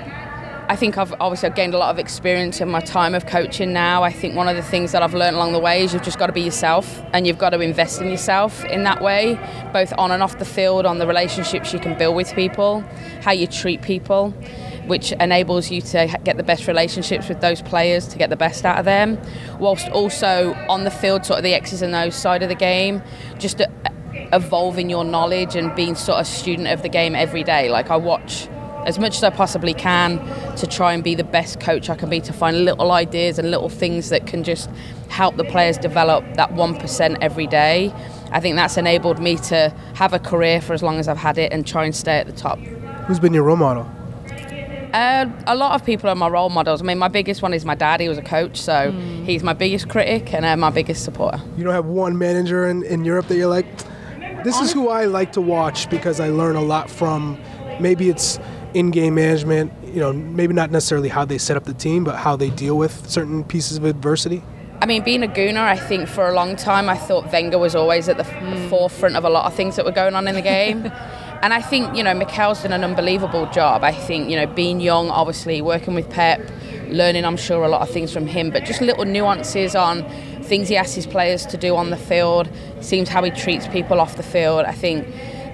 I 0.66 0.76
think 0.76 0.96
I've 0.96 1.12
obviously 1.20 1.50
I've 1.50 1.54
gained 1.54 1.74
a 1.74 1.78
lot 1.78 1.90
of 1.90 1.98
experience 1.98 2.60
in 2.60 2.70
my 2.70 2.80
time 2.80 3.14
of 3.14 3.26
coaching 3.26 3.72
now. 3.72 4.02
I 4.02 4.10
think 4.10 4.34
one 4.34 4.48
of 4.48 4.56
the 4.56 4.62
things 4.62 4.92
that 4.92 5.02
I've 5.02 5.14
learned 5.14 5.36
along 5.36 5.52
the 5.52 5.58
way 5.58 5.84
is 5.84 5.92
you've 5.92 6.02
just 6.02 6.18
got 6.18 6.28
to 6.28 6.32
be 6.32 6.40
yourself 6.40 7.02
and 7.12 7.26
you've 7.26 7.38
got 7.38 7.50
to 7.50 7.60
invest 7.60 8.00
in 8.00 8.08
yourself 8.08 8.64
in 8.64 8.82
that 8.84 9.02
way, 9.02 9.38
both 9.74 9.92
on 9.98 10.10
and 10.10 10.22
off 10.22 10.38
the 10.38 10.46
field, 10.46 10.86
on 10.86 10.98
the 10.98 11.06
relationships 11.06 11.72
you 11.74 11.78
can 11.78 11.96
build 11.98 12.16
with 12.16 12.32
people, 12.32 12.80
how 13.22 13.32
you 13.32 13.46
treat 13.46 13.82
people 13.82 14.34
which 14.86 15.12
enables 15.12 15.70
you 15.70 15.80
to 15.80 16.18
get 16.24 16.36
the 16.36 16.42
best 16.42 16.66
relationships 16.66 17.28
with 17.28 17.40
those 17.40 17.62
players 17.62 18.06
to 18.08 18.18
get 18.18 18.30
the 18.30 18.36
best 18.36 18.64
out 18.64 18.78
of 18.78 18.84
them, 18.84 19.18
whilst 19.58 19.88
also 19.88 20.54
on 20.68 20.84
the 20.84 20.90
field, 20.90 21.24
sort 21.24 21.38
of 21.38 21.44
the 21.44 21.54
X's 21.54 21.82
and 21.82 21.94
O's 21.94 22.14
side 22.14 22.42
of 22.42 22.48
the 22.48 22.54
game, 22.54 23.02
just 23.38 23.60
evolving 24.32 24.90
your 24.90 25.04
knowledge 25.04 25.56
and 25.56 25.74
being 25.74 25.94
sort 25.94 26.20
of 26.20 26.26
student 26.26 26.68
of 26.68 26.82
the 26.82 26.88
game 26.88 27.14
every 27.14 27.44
day. 27.44 27.68
Like 27.68 27.90
I 27.90 27.96
watch 27.96 28.48
as 28.86 28.98
much 28.98 29.16
as 29.16 29.24
I 29.24 29.30
possibly 29.30 29.72
can 29.72 30.18
to 30.56 30.66
try 30.66 30.92
and 30.92 31.02
be 31.02 31.14
the 31.14 31.24
best 31.24 31.58
coach 31.58 31.88
I 31.88 31.94
can 31.94 32.10
be 32.10 32.20
to 32.20 32.32
find 32.32 32.64
little 32.64 32.92
ideas 32.92 33.38
and 33.38 33.50
little 33.50 33.70
things 33.70 34.10
that 34.10 34.26
can 34.26 34.44
just 34.44 34.68
help 35.08 35.36
the 35.36 35.44
players 35.44 35.78
develop 35.78 36.24
that 36.34 36.50
1% 36.50 37.18
every 37.20 37.46
day. 37.46 37.92
I 38.30 38.40
think 38.40 38.56
that's 38.56 38.76
enabled 38.76 39.20
me 39.20 39.36
to 39.36 39.74
have 39.94 40.12
a 40.12 40.18
career 40.18 40.60
for 40.60 40.74
as 40.74 40.82
long 40.82 40.98
as 40.98 41.08
I've 41.08 41.16
had 41.16 41.38
it 41.38 41.52
and 41.52 41.66
try 41.66 41.84
and 41.84 41.94
stay 41.94 42.18
at 42.18 42.26
the 42.26 42.32
top. 42.32 42.58
Who's 43.06 43.20
been 43.20 43.32
your 43.32 43.44
role 43.44 43.56
model? 43.56 43.90
Uh, 44.94 45.28
a 45.48 45.56
lot 45.56 45.74
of 45.74 45.84
people 45.84 46.08
are 46.08 46.14
my 46.14 46.28
role 46.28 46.50
models. 46.50 46.80
I 46.80 46.84
mean, 46.84 46.98
my 46.98 47.08
biggest 47.08 47.42
one 47.42 47.52
is 47.52 47.64
my 47.64 47.74
dad. 47.74 48.00
He 48.00 48.08
was 48.08 48.16
a 48.16 48.22
coach, 48.22 48.56
so 48.56 48.92
mm. 48.92 49.24
he's 49.24 49.42
my 49.42 49.52
biggest 49.52 49.88
critic 49.88 50.32
and 50.32 50.44
uh, 50.44 50.56
my 50.56 50.70
biggest 50.70 51.04
supporter. 51.04 51.42
You 51.56 51.64
don't 51.64 51.74
have 51.74 51.86
one 51.86 52.16
manager 52.16 52.68
in, 52.68 52.84
in 52.84 53.04
Europe 53.04 53.26
that 53.26 53.36
you're 53.36 53.48
like, 53.48 53.66
this 54.44 54.60
is 54.60 54.72
who 54.72 54.90
I 54.90 55.06
like 55.06 55.32
to 55.32 55.40
watch 55.40 55.90
because 55.90 56.20
I 56.20 56.28
learn 56.28 56.54
a 56.54 56.62
lot 56.62 56.88
from. 56.88 57.40
Maybe 57.80 58.08
it's 58.08 58.38
in-game 58.74 59.16
management. 59.16 59.72
You 59.84 59.98
know, 59.98 60.12
maybe 60.12 60.54
not 60.54 60.70
necessarily 60.70 61.08
how 61.08 61.24
they 61.24 61.38
set 61.38 61.56
up 61.56 61.64
the 61.64 61.74
team, 61.74 62.04
but 62.04 62.14
how 62.14 62.36
they 62.36 62.50
deal 62.50 62.78
with 62.78 63.10
certain 63.10 63.42
pieces 63.42 63.78
of 63.78 63.84
adversity. 63.84 64.44
I 64.80 64.86
mean, 64.86 65.02
being 65.02 65.24
a 65.24 65.28
gooner, 65.28 65.58
I 65.58 65.76
think 65.76 66.08
for 66.08 66.28
a 66.28 66.34
long 66.34 66.54
time 66.54 66.88
I 66.88 66.96
thought 66.96 67.32
Wenger 67.32 67.58
was 67.58 67.74
always 67.74 68.08
at 68.08 68.16
the 68.16 68.22
mm. 68.22 68.70
forefront 68.70 69.16
of 69.16 69.24
a 69.24 69.30
lot 69.30 69.46
of 69.46 69.54
things 69.54 69.74
that 69.74 69.84
were 69.84 69.92
going 69.92 70.14
on 70.14 70.28
in 70.28 70.36
the 70.36 70.42
game. 70.42 70.92
And 71.44 71.52
I 71.52 71.60
think, 71.60 71.94
you 71.94 72.02
know, 72.02 72.14
Mikel's 72.14 72.62
done 72.62 72.72
an 72.72 72.84
unbelievable 72.84 73.44
job. 73.50 73.84
I 73.84 73.92
think, 73.92 74.30
you 74.30 74.36
know, 74.36 74.46
being 74.46 74.80
young, 74.80 75.10
obviously, 75.10 75.60
working 75.60 75.94
with 75.94 76.08
Pep, 76.08 76.40
learning, 76.88 77.26
I'm 77.26 77.36
sure, 77.36 77.64
a 77.64 77.68
lot 77.68 77.82
of 77.82 77.90
things 77.90 78.10
from 78.14 78.26
him, 78.26 78.48
but 78.48 78.64
just 78.64 78.80
little 78.80 79.04
nuances 79.04 79.76
on 79.76 80.08
things 80.42 80.70
he 80.70 80.76
asks 80.78 80.94
his 80.94 81.06
players 81.06 81.44
to 81.44 81.58
do 81.58 81.76
on 81.76 81.90
the 81.90 81.98
field, 81.98 82.48
seems 82.80 83.10
how 83.10 83.22
he 83.22 83.30
treats 83.30 83.68
people 83.68 84.00
off 84.00 84.16
the 84.16 84.22
field. 84.22 84.64
I 84.64 84.72
think 84.72 85.06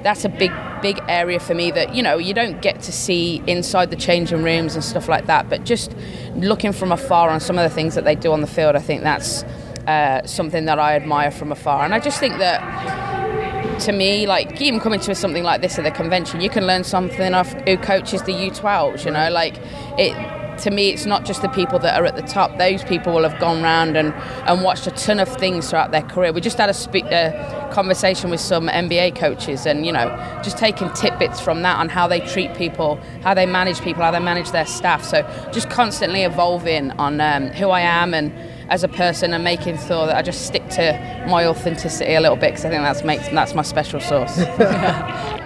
that's 0.05 0.25
a 0.25 0.29
big, 0.29 0.53
big 0.81 1.01
area 1.09 1.41
for 1.41 1.57
me 1.57 1.73
that, 1.73 1.93
you 1.93 2.05
know, 2.05 2.19
you 2.19 2.35
don't 2.35 2.63
get 2.63 2.81
to 2.83 2.93
see 2.93 3.43
inside 3.49 3.91
the 3.91 3.97
changing 3.97 4.45
rooms 4.45 4.77
and 4.77 4.85
stuff 4.85 5.09
like 5.09 5.27
that, 5.27 5.51
but 5.51 5.65
just 5.65 5.93
looking 6.37 6.71
from 6.71 6.93
afar 6.93 7.31
on 7.31 7.41
some 7.41 7.59
of 7.59 7.69
the 7.69 7.75
things 7.75 7.97
that 7.97 8.05
they 8.05 8.15
do 8.15 8.31
on 8.31 8.43
the 8.43 8.47
field, 8.47 8.77
I 8.77 8.81
think 8.81 9.03
that's 9.03 9.43
uh, 9.89 10.25
something 10.25 10.67
that 10.67 10.79
I 10.79 10.95
admire 10.95 11.33
from 11.33 11.51
afar. 11.51 11.85
And 11.85 11.93
I 11.93 11.99
just 11.99 12.21
think 12.21 12.39
that 12.39 13.10
to 13.81 13.93
me, 13.93 14.27
like 14.27 14.61
even 14.61 14.81
coming 14.81 15.01
to 15.01 15.15
something 15.15 15.43
like 15.43 15.61
this 15.61 15.79
at 15.79 15.85
the 15.85 15.91
convention, 15.91 16.41
you 16.41 16.51
can 16.51 16.67
learn 16.67 16.85
something 16.85 17.35
off 17.35 17.53
who 17.67 17.77
coaches 17.77 18.23
the 18.23 18.33
U12s. 18.33 19.05
You 19.05 19.11
know, 19.13 19.31
like 19.31 19.57
it. 19.99 20.15
To 20.61 20.71
me, 20.71 20.91
it's 20.91 21.07
not 21.07 21.25
just 21.25 21.41
the 21.41 21.49
people 21.49 21.79
that 21.79 21.99
are 21.99 22.05
at 22.05 22.17
the 22.17 22.23
top. 22.23 22.59
Those 22.59 22.85
people 22.85 23.15
will 23.15 23.27
have 23.27 23.41
gone 23.41 23.63
round 23.63 23.97
and, 23.97 24.13
and 24.47 24.63
watched 24.63 24.87
a 24.87 24.91
ton 24.91 25.19
of 25.19 25.27
things 25.39 25.71
throughout 25.71 25.91
their 25.91 26.03
career. 26.03 26.35
We 26.35 26.43
just 26.43 26.59
had 26.59 26.69
a, 26.69 26.75
spe- 26.75 26.97
a 26.97 27.71
conversation 27.73 28.29
with 28.29 28.41
some 28.41 28.69
NBA 28.69 29.17
coaches, 29.17 29.65
and 29.65 29.87
you 29.87 29.93
know, 29.93 30.09
just 30.45 30.59
taking 30.59 30.93
tidbits 30.93 31.41
from 31.41 31.63
that 31.63 31.79
on 31.79 31.89
how 31.89 32.07
they 32.07 32.21
treat 32.21 32.55
people, 32.55 32.97
how 33.23 33.33
they 33.33 33.47
manage 33.47 33.81
people, 33.81 34.03
how 34.03 34.11
they 34.11 34.21
manage 34.21 34.51
their 34.51 34.67
staff. 34.67 35.03
So 35.03 35.23
just 35.51 35.71
constantly 35.71 36.25
evolving 36.25 36.91
on 36.93 37.23
um, 37.23 37.47
who 37.47 37.71
I 37.71 37.81
am 37.81 38.13
and 38.13 38.31
as 38.71 38.85
a 38.85 38.89
person 38.89 39.35
and 39.35 39.43
making 39.43 39.77
sure 39.77 40.07
that 40.07 40.17
I 40.17 40.23
just 40.23 40.47
stick 40.47 40.67
to 40.71 41.27
my 41.29 41.45
authenticity 41.45 42.15
a 42.15 42.21
little 42.21 42.37
bit 42.37 42.53
because 42.53 42.65
I 42.65 42.71
think 42.71 42.83
that's 42.83 43.03
makes 43.03 43.29
that's 43.29 43.55
my 43.55 43.63
special 43.63 44.01
sauce. 44.01 44.39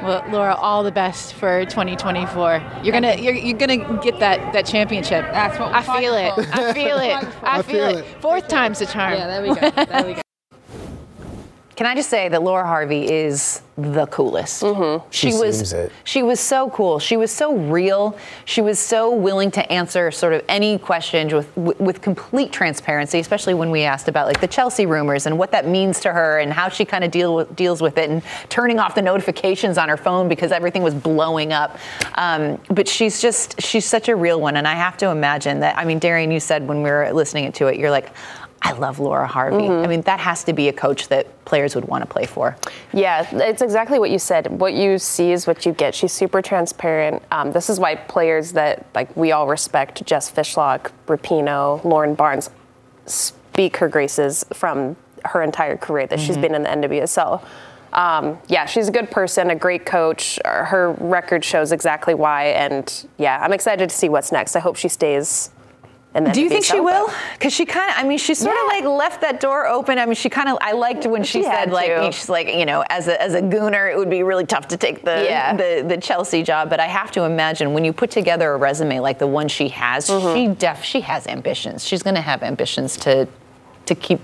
well, 0.03 0.25
Laura, 0.31 0.55
all 0.55 0.85
the 0.85 0.93
best 0.93 1.33
for 1.33 1.65
2024. 1.65 2.63
You're 2.83 2.93
gonna 2.93 3.17
you're, 3.17 3.35
you're 3.35 3.59
gonna 3.59 3.99
get 4.03 4.21
that 4.21 4.53
that 4.53 4.67
championship. 4.67 5.25
That's 5.33 5.59
what 5.59 5.73
I 5.73 5.83
feel 5.83 6.15
it. 6.15 6.33
I 6.55 6.73
feel 6.75 6.99
it. 6.99 7.27
I 7.43 7.63
feel 7.63 7.89
it. 7.89 8.05
Fourth 8.21 8.47
time's 8.47 8.79
the 8.79 8.87
charm. 8.87 9.15
Yeah, 9.15 9.27
there 9.27 9.43
we 9.43 9.61
go. 9.61 9.71
There 9.71 10.07
we 10.07 10.15
go. 10.15 10.24
Can 11.77 11.87
I 11.87 11.95
just 11.95 12.09
say 12.09 12.29
that 12.29 12.43
Laura 12.43 12.65
Harvey 12.65 13.11
is 13.11 13.61
the 13.77 14.07
coolest? 14.07 14.63
Mm-hmm. 14.63 15.09
She, 15.11 15.33
She 15.33 15.37
was 15.37 15.57
seems 15.57 15.73
it. 15.73 15.93
she 16.05 16.23
was 16.23 16.39
so 16.39 16.71
cool. 16.71 17.01
She 17.01 17.17
was 17.17 17.33
so 17.33 17.57
real. 17.57 18.17
She 18.45 18.61
was 18.61 18.79
so 18.79 19.13
willing 19.13 19.51
to 19.53 19.73
answer 19.73 20.13
sort 20.13 20.35
of 20.35 20.45
any 20.49 20.79
questions 20.79 21.33
with 21.33 21.57
with 21.57 22.01
complete 22.01 22.53
transparency, 22.53 23.19
especially 23.19 23.55
when 23.55 23.73
we 23.73 23.83
asked 23.83 24.07
about 24.07 24.29
like 24.29 24.41
the 24.41 24.47
Chelsea 24.47 24.87
rumors 24.87 25.27
and 25.27 25.37
what 25.37 25.51
that 25.51 25.67
means 25.67 25.99
to 26.01 26.13
her 26.13 26.39
and 26.39 26.53
how 26.53 26.69
she 26.69 26.85
kind 26.85 27.03
of 27.03 27.11
deal 27.11 27.35
with, 27.35 27.57
deals 27.57 27.83
with 27.83 27.99
it 27.99 28.09
and 28.09 28.23
turning 28.49 28.79
off 28.79 28.95
the 28.95 29.03
notifications 29.03 29.77
on 29.77 29.89
her 29.89 29.97
phone 29.97 30.29
because 30.29 30.53
everything 30.53 30.85
was 30.85 30.95
blowing 30.95 31.53
up. 31.53 31.77
Um, 32.15 32.61
but 32.71 32.87
she's 32.87 33.21
just 33.21 33.61
she's 33.61 33.85
such 33.85 34.09
a 34.09 34.15
real 34.15 34.41
one, 34.41 34.57
and 34.57 34.69
I 34.69 34.75
have 34.75 34.97
to 34.99 35.09
imagine 35.11 35.59
that. 35.61 35.77
I 35.77 35.85
mean, 35.85 35.99
Darian, 35.99 36.31
you 36.31 36.39
said 36.39 36.69
when 36.69 36.83
we 36.85 36.91
were 36.91 37.13
listening 37.13 37.51
to 37.51 37.67
it, 37.67 37.79
you're 37.81 37.91
like. 37.91 38.13
I 38.63 38.73
love 38.73 38.99
Laura 38.99 39.27
Harvey. 39.27 39.69
I 39.69 39.87
mean, 39.87 40.01
that 40.03 40.21
has 40.21 40.43
to 40.45 40.55
be 40.55 40.69
a 40.69 40.73
coach 40.73 41.09
that 41.09 41.45
players 41.45 41.75
would 41.75 41.85
want 41.85 42.03
to 42.03 42.07
play 42.09 42.25
for. 42.25 42.57
Yeah, 42.95 43.29
it's 43.31 43.61
exactly 43.61 43.99
what 43.99 44.11
you 44.11 44.19
said. 44.19 44.47
What 44.59 44.73
you 44.73 44.99
see 44.99 45.33
is 45.33 45.47
what 45.47 45.67
you 45.67 45.73
get. 45.73 45.95
She's 45.95 46.13
super 46.13 46.41
transparent. 46.41 47.23
Um, 47.31 47.53
this 47.53 47.69
is 47.69 47.79
why 47.79 47.95
players 47.95 48.53
that 48.53 48.87
like 48.95 49.15
we 49.17 49.33
all 49.33 49.47
respect, 49.49 50.05
Jess 50.07 50.33
Fishlock, 50.33 50.91
Rapinoe, 51.07 51.85
Lauren 51.85 52.15
Barnes, 52.15 52.49
speak 53.05 53.77
her 53.77 53.89
graces 53.89 54.45
from 54.55 54.97
her 55.27 55.43
entire 55.43 55.77
career 55.77 56.07
that 56.07 56.21
she's 56.21 56.37
been 56.37 56.55
in 56.55 56.63
the 56.63 56.69
NWSL. 56.69 57.45
Um, 57.93 58.39
yeah, 58.49 58.67
she's 58.67 58.89
a 58.89 58.93
good 58.93 59.11
person, 59.11 59.51
a 59.51 59.55
great 59.55 59.87
coach. 59.87 60.39
Her 60.45 60.97
record 60.99 61.45
shows 61.45 61.71
exactly 61.71 62.15
why, 62.15 62.47
and 62.47 63.07
yeah, 63.19 63.39
I'm 63.41 63.53
excited 63.53 63.89
to 63.89 63.95
see 63.95 64.09
what's 64.09 64.33
next. 64.33 64.57
I 64.57 64.61
hope 64.61 64.77
she 64.77 64.89
stays. 64.89 65.51
The 66.15 66.31
Do 66.31 66.41
you 66.41 66.49
think 66.49 66.65
she 66.65 66.79
will? 66.79 67.11
Because 67.33 67.53
she 67.53 67.67
kind 67.67 67.91
of, 67.91 67.97
I 67.99 68.05
mean, 68.07 68.19
she 68.19 68.35
sort 68.35 68.55
of 68.57 68.63
Yeah. 68.71 68.79
like 68.81 68.85
left 68.85 69.21
that 69.23 69.41
door 69.41 69.67
open. 69.67 69.99
I 69.99 70.07
mean, 70.07 70.15
she 70.15 70.31
kind 70.31 70.49
of, 70.49 70.59
I 70.61 70.71
liked 70.73 71.05
when 71.07 71.25
she, 71.25 71.41
She 71.41 71.43
said 71.43 71.73
like, 71.73 71.91
she's 72.13 72.29
like, 72.29 72.47
you 72.55 72.65
know, 72.67 72.85
as 72.89 73.09
a 73.09 73.21
as 73.21 73.35
a 73.35 73.43
gooner, 73.43 73.93
it 73.93 73.97
would 73.99 74.11
be 74.11 74.23
really 74.23 74.47
tough 74.47 74.69
to 74.69 74.77
take 74.77 75.03
the 75.05 75.25
Yeah. 75.29 75.57
the, 75.57 75.85
the 75.87 75.97
Chelsea 75.97 76.43
job. 76.45 76.71
But 76.71 76.79
I 76.79 76.87
have 76.87 77.11
to 77.13 77.25
imagine 77.25 77.73
when 77.75 77.85
you 77.85 77.93
put 77.93 78.11
together 78.13 78.53
a 78.53 78.57
resume 78.57 79.01
like 79.01 79.19
the 79.19 79.27
one 79.27 79.49
she 79.49 79.69
has, 79.71 80.09
Mm-hmm. 80.09 80.35
she 80.35 80.55
def 80.55 80.85
she 80.85 81.01
has 81.01 81.27
ambitions. 81.27 81.85
She's 81.85 82.03
going 82.05 82.15
to 82.17 82.21
have 82.23 82.43
ambitions 82.45 82.97
to 82.99 83.27
to 83.87 83.95
keep 83.97 84.21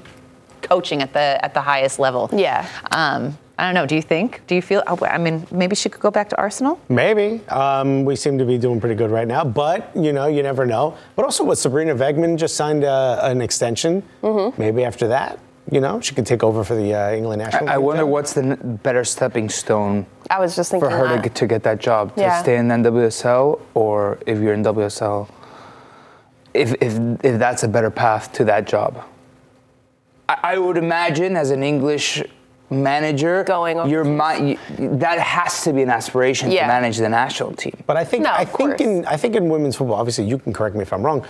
coaching 0.63 1.03
at 1.03 1.13
the 1.13 1.45
at 1.45 1.55
the 1.55 1.61
highest 1.63 1.99
level. 1.99 2.31
Yeah. 2.33 2.69
Um, 2.93 3.37
I 3.61 3.65
don't 3.67 3.75
know. 3.75 3.85
Do 3.85 3.95
you 3.95 4.01
think? 4.03 4.41
Do 4.47 4.55
you 4.55 4.63
feel? 4.63 4.83
oh, 4.87 4.99
I 5.05 5.19
mean, 5.19 5.47
maybe 5.51 5.77
she 5.77 5.91
could 5.91 6.01
go 6.01 6.11
back 6.11 6.31
to 6.31 6.37
Arsenal. 6.39 6.81
Maybe. 6.89 7.47
Um, 7.49 8.07
we 8.07 8.17
seem 8.17 8.39
to 8.39 8.47
be 8.47 8.57
doing 8.57 8.81
pretty 8.81 8.95
good 8.95 9.11
right 9.11 9.29
now, 9.29 9.45
but 9.45 9.91
you 9.95 10.13
know, 10.15 10.27
you 10.29 10.43
never 10.43 10.65
know. 10.65 10.97
But 11.15 11.27
also, 11.27 11.45
with 11.45 11.59
Sabrina 11.59 11.95
Wiegman 11.95 12.39
just 12.39 12.57
signed 12.57 12.85
uh, 12.85 13.21
an 13.23 13.43
extension. 13.43 14.03
Mm-hmm. 14.23 14.61
Maybe 14.61 14.83
after 14.85 15.09
that, 15.09 15.39
you 15.71 15.81
know, 15.83 16.01
she 16.01 16.15
could 16.15 16.25
take 16.25 16.43
over 16.43 16.65
for 16.65 16.75
the 16.75 16.95
uh, 16.95 17.13
England 17.13 17.43
national. 17.43 17.69
I 17.69 17.75
team 17.75 17.83
wonder 17.83 18.03
job. 18.05 18.11
what's 18.11 18.33
the 18.33 18.43
n- 18.43 18.81
better 18.83 19.05
stepping 19.05 19.51
stone 19.51 20.07
I 20.31 20.39
was 20.41 20.57
just 20.57 20.71
thinking 20.71 20.89
for 20.89 20.97
her 20.97 21.17
to 21.17 21.23
get, 21.23 21.35
to 21.35 21.47
get 21.47 21.63
that 21.65 21.81
job 21.81 22.15
to 22.17 22.21
Yeah. 22.23 22.41
stay 22.43 22.57
in 22.57 22.69
NWSL 22.69 23.61
or 23.75 24.19
if 24.27 24.39
you're 24.39 24.55
in 24.55 24.63
WSL. 24.65 25.29
If, 26.55 26.73
if, 26.81 26.95
if 27.25 27.39
that's 27.39 27.63
a 27.63 27.69
better 27.69 27.91
path 27.91 28.33
to 28.35 28.45
that 28.45 28.67
job, 28.67 29.05
I, 30.29 30.39
I 30.55 30.59
would 30.59 30.77
imagine 30.77 31.37
as 31.37 31.51
an 31.51 31.63
English 31.63 32.23
manager, 32.71 33.45
Going 33.45 33.89
your 33.89 34.05
mi- 34.05 34.59
you, 34.79 34.89
that 34.99 35.19
has 35.19 35.63
to 35.65 35.73
be 35.73 35.83
an 35.83 35.91
aspiration 35.91 36.51
Yeah. 36.51 36.63
to 36.63 36.69
manage 36.69 36.99
the 36.99 37.09
national 37.09 37.53
team. 37.53 37.77
But 37.87 37.97
I 37.97 38.05
think 38.05 38.25
No, 38.25 38.31
I 38.33 38.45
think 38.45 38.51
course. 38.57 38.81
in 38.81 39.05
I 39.07 39.17
think 39.17 39.35
in 39.37 39.49
women's 39.49 39.77
football, 39.77 39.97
obviously 39.97 40.25
you 40.27 40.39
can 40.39 40.53
correct 40.53 40.77
me 40.77 40.83
if 40.83 40.93
I'm 40.93 41.03
wrong. 41.05 41.25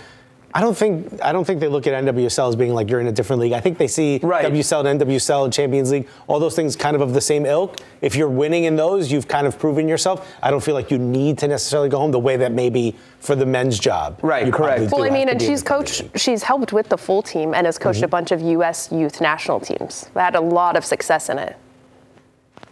I 0.53 0.61
don't 0.61 0.75
think 0.77 1.21
I 1.21 1.31
don't 1.31 1.45
think 1.45 1.59
they 1.59 1.67
look 1.67 1.87
at 1.87 2.03
NWSL 2.03 2.49
as 2.49 2.55
being 2.55 2.73
like 2.73 2.89
you're 2.89 2.99
in 2.99 3.07
a 3.07 3.11
different 3.11 3.41
league. 3.41 3.53
I 3.53 3.59
think 3.61 3.77
they 3.77 3.87
see 3.87 4.19
Right. 4.21 4.45
WSL 4.45 4.85
and 4.85 4.99
NWSL 5.01 5.45
and 5.45 5.53
Champions 5.53 5.91
League, 5.91 6.07
all 6.27 6.39
those 6.39 6.55
things 6.55 6.75
kind 6.75 6.95
of 6.95 7.01
of 7.01 7.13
the 7.13 7.21
same 7.21 7.45
ilk. 7.45 7.77
If 8.01 8.15
you're 8.15 8.29
winning 8.29 8.65
in 8.65 8.75
those, 8.75 9.11
you've 9.11 9.27
kind 9.27 9.47
of 9.47 9.57
proven 9.57 9.87
yourself. 9.87 10.29
I 10.41 10.51
don't 10.51 10.61
feel 10.63 10.73
like 10.73 10.91
you 10.91 10.97
need 10.97 11.37
to 11.39 11.47
necessarily 11.47 11.87
go 11.89 11.99
home 11.99 12.11
the 12.11 12.19
way 12.19 12.35
that 12.37 12.51
maybe 12.51 12.95
for 13.19 13.35
the 13.35 13.45
men's 13.45 13.79
job. 13.79 14.19
Right, 14.21 14.45
you 14.45 14.51
probably 14.51 14.77
correct. 14.87 14.91
Well, 14.93 15.03
I 15.03 15.09
mean, 15.09 15.29
and 15.29 15.41
she's 15.41 15.63
coached, 15.63 16.03
she's 16.19 16.43
helped 16.43 16.73
with 16.73 16.89
the 16.89 16.97
full 16.97 17.21
team 17.21 17.53
and 17.53 17.65
has 17.65 17.77
coached 17.77 17.97
Mm-hmm. 17.99 18.05
a 18.05 18.07
bunch 18.09 18.31
of 18.31 18.41
U.S. 18.41 18.91
youth 18.91 19.21
national 19.21 19.59
teams 19.59 20.09
that 20.13 20.21
had 20.23 20.35
a 20.35 20.41
lot 20.41 20.75
of 20.75 20.83
success 20.83 21.29
in 21.29 21.37
it. 21.39 21.55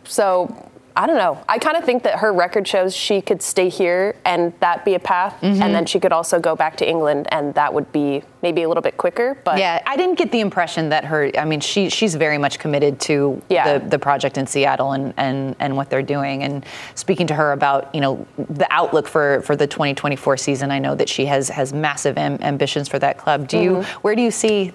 So 0.03 0.68
I 0.95 1.07
don't 1.07 1.17
know. 1.17 1.41
I 1.47 1.59
kind 1.59 1.77
of 1.77 1.83
think 1.85 2.03
that 2.03 2.19
her 2.19 2.33
record 2.33 2.67
shows 2.67 2.95
she 2.95 3.21
could 3.21 3.41
stay 3.41 3.69
here 3.69 4.15
and 4.25 4.53
that 4.59 4.83
be 4.85 4.95
a 4.95 4.99
path, 4.99 5.35
Mm-hmm. 5.41 5.61
and 5.61 5.73
then 5.73 5.85
she 5.85 5.99
could 5.99 6.11
also 6.11 6.39
go 6.39 6.55
back 6.55 6.75
to 6.77 6.89
England 6.89 7.27
and 7.31 7.53
that 7.53 7.73
would 7.73 7.91
be 7.91 8.23
maybe 8.41 8.63
a 8.63 8.67
little 8.67 8.81
bit 8.81 8.97
quicker. 8.97 9.37
But 9.45 9.57
Yeah, 9.59 9.81
I 9.85 9.95
didn't 9.95 10.15
get 10.15 10.31
the 10.31 10.39
impression 10.41 10.89
that 10.89 11.05
her. 11.05 11.31
I 11.37 11.45
mean, 11.45 11.59
she 11.61 11.89
she's 11.89 12.15
very 12.15 12.37
much 12.37 12.59
committed 12.59 12.99
to 13.01 13.41
Yeah. 13.49 13.77
the, 13.79 13.85
the 13.87 13.99
project 13.99 14.37
in 14.37 14.47
Seattle 14.47 14.91
and, 14.93 15.13
and 15.17 15.55
and 15.59 15.77
what 15.77 15.89
they're 15.89 16.01
doing. 16.01 16.43
And 16.43 16.65
speaking 16.95 17.27
to 17.27 17.33
her 17.35 17.51
about 17.53 17.93
you 17.95 18.01
know 18.01 18.25
the 18.37 18.67
outlook 18.71 19.07
for 19.07 19.41
for 19.43 19.55
the 19.55 19.67
2024 19.67 20.37
season, 20.37 20.71
I 20.71 20.79
know 20.79 20.95
that 20.95 21.07
she 21.09 21.25
has 21.27 21.49
has 21.49 21.71
massive 21.73 22.17
am- 22.17 22.39
ambitions 22.41 22.89
for 22.89 22.99
that 22.99 23.17
club. 23.17 23.47
Do 23.47 23.59
you? 23.59 23.83
Where 24.01 24.15
do 24.15 24.21
you 24.21 24.31
see? 24.31 24.73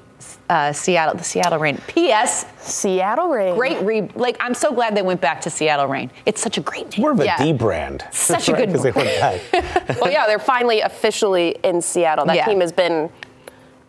Uh, 0.48 0.72
Seattle, 0.72 1.16
the 1.16 1.24
Seattle 1.24 1.58
Reign. 1.58 1.78
P.S. 1.86 2.44
Seattle 2.58 3.28
Reign. 3.28 3.54
Great 3.56 3.80
re. 3.82 4.02
Like 4.14 4.36
I'm 4.40 4.54
so 4.54 4.72
glad 4.72 4.94
they 4.96 5.02
went 5.02 5.20
back 5.20 5.40
to 5.42 5.50
Seattle 5.50 5.86
Reign. 5.86 6.10
It's 6.26 6.40
such 6.40 6.58
a 6.58 6.60
great 6.60 6.90
name. 6.92 7.00
More 7.02 7.12
of 7.12 7.20
a 7.20 7.24
Yeah. 7.24 7.38
D 7.42 7.52
brand. 7.52 8.04
Such 8.12 8.48
a 8.48 8.52
good 8.52 8.68
because 8.68 8.82
they 8.82 8.90
went 8.92 9.08
back. 9.52 9.98
well, 10.00 10.10
yeah, 10.10 10.26
they're 10.26 10.38
finally 10.38 10.80
officially 10.80 11.56
in 11.62 11.80
Seattle. 11.82 12.26
That 12.26 12.36
Yeah. 12.36 12.44
team 12.46 12.60
has 12.60 12.72
been 12.72 13.10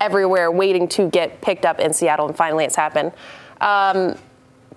everywhere 0.01 0.51
waiting 0.51 0.87
to 0.89 1.09
get 1.09 1.41
picked 1.41 1.65
up 1.65 1.79
in 1.79 1.93
Seattle, 1.93 2.27
and 2.27 2.35
finally 2.35 2.65
it's 2.65 2.75
happened. 2.75 3.11
Um, 3.61 4.15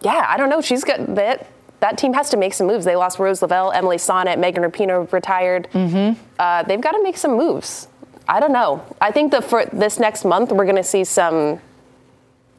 yeah, 0.00 0.24
I 0.28 0.36
don't 0.36 0.48
know. 0.48 0.60
She's 0.60 0.84
got 0.84 1.14
that. 1.16 1.46
That 1.80 1.96
team 1.96 2.12
has 2.14 2.28
to 2.30 2.36
make 2.36 2.54
some 2.54 2.66
moves. 2.66 2.84
They 2.84 2.96
lost 2.96 3.20
Rose 3.20 3.40
Lavelle, 3.40 3.70
Emily 3.70 3.98
Sonnett, 3.98 4.38
Megan 4.38 4.64
Rapinoe 4.64 5.10
retired. 5.12 5.68
Mm-hmm. 5.72 6.20
Uh, 6.38 6.64
they've 6.64 6.80
got 6.80 6.92
to 6.92 7.02
make 7.04 7.16
some 7.16 7.36
moves. 7.36 7.86
I 8.28 8.40
don't 8.40 8.52
know. 8.52 8.84
I 9.00 9.10
think 9.10 9.32
that 9.32 9.44
for 9.44 9.64
this 9.72 9.98
next 9.98 10.24
month, 10.24 10.52
we're 10.52 10.64
going 10.64 10.76
to 10.76 10.82
see 10.84 11.04
some 11.04 11.60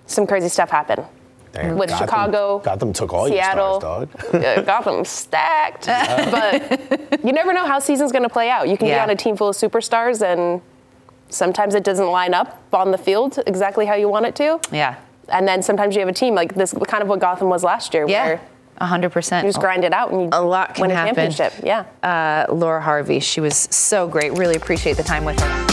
some 0.07 0.25
crazy 0.25 0.49
stuff 0.49 0.71
happen. 0.71 1.05
Damn, 1.51 1.77
With 1.77 1.89
Gotham- 1.89 2.07
Chicago, 2.07 2.59
Gotham 2.59 2.93
took 2.93 3.13
all 3.13 3.27
Seattle, 3.27 3.71
your 3.73 3.79
stars, 3.81 4.07
dog. 4.31 4.35
uh, 4.43 4.61
Gotham 4.63 5.05
stacked. 5.05 5.85
but 6.31 7.23
you 7.23 7.31
never 7.31 7.53
know 7.53 7.65
how 7.65 7.79
season's 7.79 8.11
going 8.11 8.23
to 8.23 8.29
play 8.29 8.49
out. 8.49 8.67
You 8.69 8.77
can 8.77 8.87
Yeah. 8.87 8.97
be 8.97 9.01
on 9.03 9.09
a 9.11 9.15
team 9.15 9.35
full 9.37 9.49
of 9.49 9.55
superstars, 9.55 10.21
and 10.23 10.61
sometimes 11.29 11.75
it 11.75 11.83
doesn't 11.83 12.07
line 12.07 12.33
up 12.33 12.61
on 12.73 12.91
the 12.91 12.97
field 12.97 13.39
exactly 13.47 13.85
how 13.85 13.93
you 13.95 14.09
want 14.09 14.25
it 14.25 14.35
to. 14.35 14.59
Yeah. 14.71 14.95
And 15.27 15.47
then 15.47 15.61
sometimes 15.61 15.95
you 15.95 15.99
have 16.01 16.09
a 16.09 16.13
team 16.13 16.33
like 16.33 16.55
this, 16.55 16.73
kind 16.87 17.03
of 17.03 17.07
what 17.09 17.19
Gotham 17.19 17.49
was 17.49 17.63
last 17.63 17.93
year, 17.93 18.07
Yeah. 18.07 18.25
where 18.25 18.41
hundred 18.87 19.11
percent. 19.11 19.45
you 19.45 19.49
just 19.51 19.59
grind 19.61 19.83
it 19.83 19.93
out 19.93 20.11
and 20.11 20.21
you 20.21 20.29
A 20.31 20.41
lot 20.41 20.75
can 20.75 20.81
win 20.83 20.91
a 20.91 20.95
happen. 20.95 21.15
championship. 21.15 21.53
Yeah. 21.63 21.85
Uh, 22.47 22.51
Laura 22.53 22.81
Harvey, 22.81 23.19
she 23.19 23.41
was 23.41 23.55
so 23.55 24.07
great. 24.07 24.33
Really 24.37 24.55
appreciate 24.55 24.97
the 24.97 25.03
time 25.03 25.25
with 25.25 25.39
her. 25.39 25.65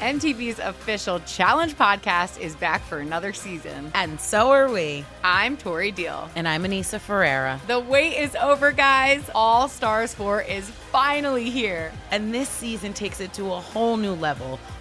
MTV's 0.00 0.60
official 0.60 1.18
Challenge 1.20 1.74
podcast 1.74 2.38
is 2.40 2.54
back 2.54 2.82
for 2.82 2.98
another 2.98 3.32
season. 3.32 3.90
And 3.94 4.18
so 4.20 4.52
are 4.52 4.70
we. 4.70 5.04
I'm 5.24 5.56
Tori 5.56 5.90
Deal. 5.90 6.30
And 6.36 6.46
I'm 6.46 6.62
Aneesa 6.62 7.00
Ferreira. 7.00 7.60
The 7.66 7.80
wait 7.80 8.16
is 8.16 8.36
over, 8.36 8.70
guys. 8.70 9.28
All 9.34 9.66
Stars 9.68 10.14
4 10.14 10.42
is 10.42 10.70
finally 10.70 11.50
here. 11.50 11.90
And 12.12 12.32
this 12.32 12.48
season 12.48 12.92
takes 12.92 13.18
it 13.20 13.32
to 13.34 13.46
a 13.46 13.60
whole 13.60 13.96
new 13.96 14.14
level. 14.14 14.60